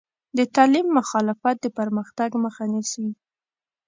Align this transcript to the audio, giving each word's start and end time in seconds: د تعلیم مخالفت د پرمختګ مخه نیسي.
د 0.37 0.39
تعلیم 0.55 0.87
مخالفت 0.97 1.55
د 1.61 1.65
پرمختګ 1.77 2.29
مخه 2.43 2.63
نیسي. 2.73 3.07